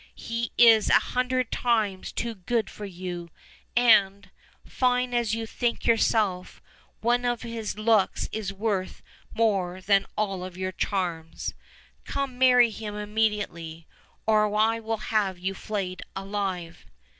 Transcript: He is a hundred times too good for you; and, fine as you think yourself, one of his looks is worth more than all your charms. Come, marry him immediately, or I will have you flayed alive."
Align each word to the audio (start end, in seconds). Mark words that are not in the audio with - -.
He 0.15 0.51
is 0.57 0.89
a 0.89 0.93
hundred 0.97 1.51
times 1.51 2.11
too 2.11 2.33
good 2.33 2.71
for 2.71 2.85
you; 2.87 3.29
and, 3.77 4.31
fine 4.65 5.13
as 5.13 5.35
you 5.35 5.45
think 5.45 5.85
yourself, 5.85 6.59
one 7.01 7.23
of 7.23 7.43
his 7.43 7.77
looks 7.77 8.27
is 8.31 8.51
worth 8.51 9.03
more 9.35 9.79
than 9.79 10.07
all 10.17 10.51
your 10.57 10.71
charms. 10.71 11.53
Come, 12.03 12.39
marry 12.39 12.71
him 12.71 12.95
immediately, 12.95 13.85
or 14.25 14.55
I 14.55 14.79
will 14.79 14.97
have 15.13 15.37
you 15.37 15.53
flayed 15.53 16.01
alive." 16.15 16.83